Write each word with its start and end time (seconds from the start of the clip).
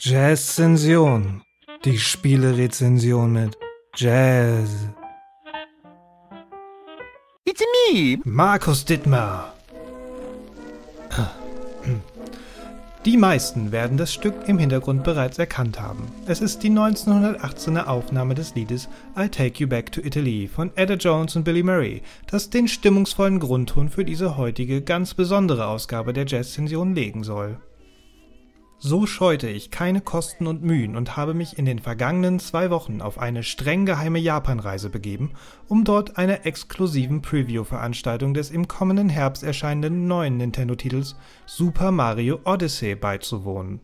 Jazz-Sension. 0.00 1.42
Die 1.84 1.98
Spielerezension 1.98 3.32
mit 3.32 3.58
Jazz. 3.96 4.86
It's 7.44 7.60
me! 7.60 8.20
Markus 8.22 8.84
Dittmar. 8.84 9.54
Die 13.04 13.16
meisten 13.16 13.72
werden 13.72 13.96
das 13.96 14.14
Stück 14.14 14.34
im 14.46 14.58
Hintergrund 14.58 15.02
bereits 15.02 15.36
erkannt 15.36 15.80
haben. 15.80 16.04
Es 16.26 16.40
ist 16.40 16.62
die 16.62 16.70
1918er 16.70 17.86
Aufnahme 17.86 18.36
des 18.36 18.54
Liedes 18.54 18.88
I'll 19.16 19.30
Take 19.30 19.60
You 19.60 19.68
Back 19.68 19.90
to 19.90 20.00
Italy 20.00 20.46
von 20.46 20.70
Ada 20.76 20.94
Jones 20.94 21.34
und 21.34 21.42
Billy 21.42 21.64
Murray, 21.64 22.02
das 22.28 22.50
den 22.50 22.68
stimmungsvollen 22.68 23.40
Grundton 23.40 23.88
für 23.88 24.04
diese 24.04 24.36
heutige 24.36 24.80
ganz 24.80 25.14
besondere 25.14 25.66
Ausgabe 25.66 26.12
der 26.12 26.26
Jazz-Sension 26.26 26.94
legen 26.94 27.24
soll. 27.24 27.58
So 28.80 29.06
scheute 29.06 29.48
ich 29.48 29.72
keine 29.72 30.00
Kosten 30.00 30.46
und 30.46 30.62
Mühen 30.62 30.94
und 30.94 31.16
habe 31.16 31.34
mich 31.34 31.58
in 31.58 31.64
den 31.64 31.80
vergangenen 31.80 32.38
zwei 32.38 32.70
Wochen 32.70 33.00
auf 33.00 33.18
eine 33.18 33.42
streng 33.42 33.86
geheime 33.86 34.20
Japanreise 34.20 34.88
begeben, 34.88 35.32
um 35.66 35.82
dort 35.82 36.16
einer 36.16 36.46
exklusiven 36.46 37.20
Preview-Veranstaltung 37.20 38.34
des 38.34 38.52
im 38.52 38.68
kommenden 38.68 39.08
Herbst 39.08 39.42
erscheinenden 39.42 40.06
neuen 40.06 40.36
Nintendo-Titels 40.36 41.16
Super 41.44 41.90
Mario 41.90 42.38
Odyssey 42.44 42.94
beizuwohnen 42.94 43.80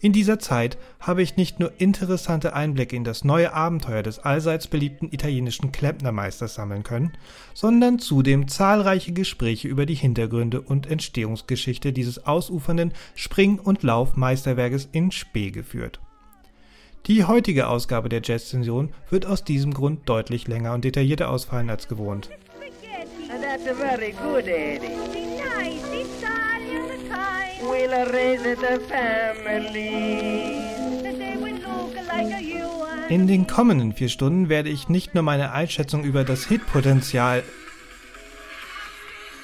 in 0.00 0.12
dieser 0.12 0.38
Zeit 0.38 0.76
habe 1.00 1.22
ich 1.22 1.36
nicht 1.36 1.60
nur 1.60 1.72
interessante 1.78 2.54
Einblicke 2.54 2.96
in 2.96 3.04
das 3.04 3.24
neue 3.24 3.52
Abenteuer 3.52 4.02
des 4.02 4.18
allseits 4.18 4.66
beliebten 4.66 5.08
italienischen 5.10 5.72
Klempnermeisters 5.72 6.54
sammeln 6.54 6.82
können, 6.82 7.12
sondern 7.54 7.98
zudem 7.98 8.48
zahlreiche 8.48 9.12
Gespräche 9.12 9.68
über 9.68 9.86
die 9.86 9.94
Hintergründe 9.94 10.60
und 10.60 10.90
Entstehungsgeschichte 10.90 11.92
dieses 11.92 12.26
ausufernden 12.26 12.92
Spring- 13.14 13.58
und 13.58 13.82
Laufmeisterwerkes 13.82 14.88
in 14.92 15.10
Spee 15.10 15.50
geführt. 15.50 16.00
Die 17.06 17.24
heutige 17.24 17.68
Ausgabe 17.68 18.08
der 18.08 18.22
Jazz-Zension 18.24 18.90
wird 19.10 19.26
aus 19.26 19.44
diesem 19.44 19.74
Grund 19.74 20.08
deutlich 20.08 20.48
länger 20.48 20.72
und 20.72 20.84
detaillierter 20.84 21.28
ausfallen 21.30 21.68
als 21.68 21.88
gewohnt. 21.88 22.30
That's 23.64 23.78
very 23.78 24.12
good, 24.12 24.46
Eddie. 24.46 24.88
Nice 24.88 25.84
Italian 25.92 26.24
kind. 26.24 26.63
In 33.08 33.26
den 33.26 33.46
kommenden 33.46 33.92
vier 33.92 34.08
Stunden 34.08 34.48
werde 34.48 34.70
ich 34.70 34.88
nicht 34.88 35.14
nur 35.14 35.22
meine 35.22 35.52
Einschätzung 35.52 36.04
über 36.04 36.24
das 36.24 36.46
Hitpotenzial. 36.46 37.42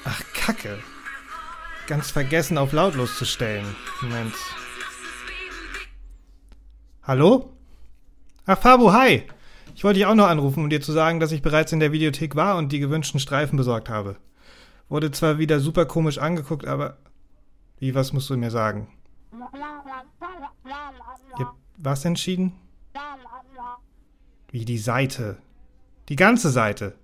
Ach, 0.03 0.21
Kacke. 0.33 0.79
Ganz 1.87 2.11
vergessen, 2.11 2.57
auf 2.57 2.73
lautlos 2.73 3.17
zu 3.17 3.25
stellen. 3.25 3.65
Moment. 4.01 4.33
Hallo? 7.03 7.53
Ach, 8.45 8.57
Fabu, 8.57 8.91
hi! 8.91 9.23
Ich 9.75 9.83
wollte 9.83 9.99
dich 9.99 10.05
auch 10.05 10.15
noch 10.15 10.27
anrufen, 10.27 10.63
um 10.63 10.69
dir 10.69 10.81
zu 10.81 10.91
sagen, 10.91 11.19
dass 11.19 11.31
ich 11.31 11.41
bereits 11.41 11.71
in 11.71 11.79
der 11.79 11.91
Videothek 11.91 12.35
war 12.35 12.57
und 12.57 12.71
die 12.71 12.79
gewünschten 12.79 13.19
Streifen 13.19 13.57
besorgt 13.57 13.89
habe. 13.89 14.17
Wurde 14.89 15.11
zwar 15.11 15.37
wieder 15.37 15.59
super 15.59 15.85
komisch 15.85 16.17
angeguckt, 16.17 16.67
aber. 16.67 16.97
Wie, 17.81 17.95
was 17.95 18.13
musst 18.13 18.29
du 18.29 18.37
mir 18.37 18.51
sagen? 18.51 18.87
Ihr 21.39 21.45
habt 21.45 21.57
was 21.77 22.05
entschieden? 22.05 22.53
Wie 24.51 24.65
die 24.65 24.77
Seite. 24.77 25.39
Die 26.07 26.15
ganze 26.15 26.51
Seite. 26.51 26.95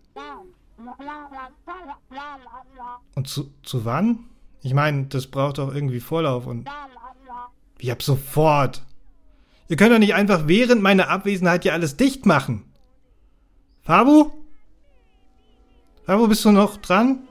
Und 3.16 3.28
zu, 3.28 3.52
zu 3.64 3.86
wann? 3.86 4.25
Ich 4.61 4.75
meine, 4.75 5.08
das 5.08 5.25
braucht 5.25 5.58
doch 5.58 5.73
irgendwie 5.73 6.00
Vorlauf 6.00 6.45
und. 6.45 6.70
Wie 7.80 7.92
ab 7.92 8.03
sofort. 8.03 8.83
Ihr 9.70 9.78
könnt 9.78 9.94
doch 9.94 10.00
nicht 10.00 10.14
einfach 10.14 10.48
während 10.48 10.83
meiner 10.83 11.09
Abwesenheit 11.09 11.64
hier 11.64 11.73
alles 11.73 11.98
dicht 11.98 12.28
machen. 12.28 12.72
Fabu? 13.81 14.30
Fabu, 16.04 16.27
bist 16.27 16.45
du 16.45 16.52
noch 16.52 16.77
dran? 16.77 17.27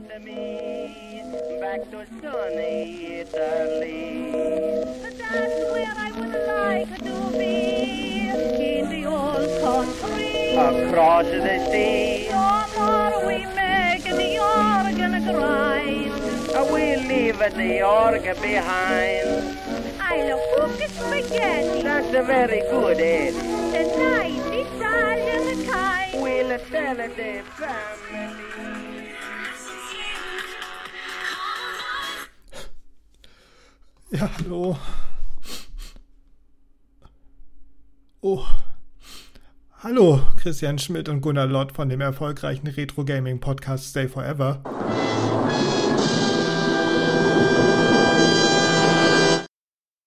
Back 0.00 0.18
with 0.18 0.24
me. 0.24 1.22
Back 1.60 1.90
to 1.90 2.06
sunny 2.20 3.20
Italy. 3.20 4.30
that's 5.18 5.72
where 5.72 5.94
I 5.96 6.12
would 6.12 6.34
like 6.46 6.98
to 6.98 7.38
be. 7.38 8.28
In 8.28 8.88
the 8.90 9.04
old 9.06 9.60
country. 9.60 10.54
Across 10.56 11.26
the 11.26 11.58
sea. 11.70 12.28
No 12.30 12.64
more 12.76 13.26
we 13.26 13.46
make 13.54 14.04
the 14.04 14.38
organ 14.38 15.34
grind. 15.34 16.12
Uh, 16.54 16.68
we 16.72 16.96
leave 16.96 17.38
the 17.38 17.82
org 17.82 18.22
behind. 18.40 19.58
I 20.00 20.28
love 20.28 20.40
cooked 20.56 20.90
spaghetti. 20.90 21.82
That's 21.82 22.08
a 22.08 22.22
very 22.22 22.60
good, 22.70 22.98
Eddie. 22.98 23.32
The 23.32 23.82
nice 23.98 24.46
Italian 24.46 25.66
kind. 25.66 26.22
We'll 26.22 26.58
tell 26.58 26.96
the 26.96 27.08
family. 27.08 28.48
Ja, 34.10 34.30
hallo. 34.38 34.78
Oh. 38.22 38.42
Hallo, 39.82 40.22
Christian 40.38 40.78
Schmidt 40.78 41.10
und 41.10 41.20
Gunnar 41.20 41.46
Lott 41.46 41.72
von 41.72 41.90
dem 41.90 42.00
erfolgreichen 42.00 42.66
Retro 42.68 43.04
Gaming 43.04 43.38
Podcast 43.38 43.90
Stay 43.90 44.08
Forever. 44.08 44.62